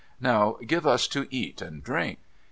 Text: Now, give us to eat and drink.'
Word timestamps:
Now, 0.19 0.57
give 0.65 0.87
us 0.87 1.07
to 1.09 1.27
eat 1.29 1.61
and 1.61 1.83
drink.' 1.83 2.17